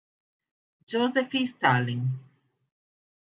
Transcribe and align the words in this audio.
Josef 0.89 1.29
Stalin 1.45 2.01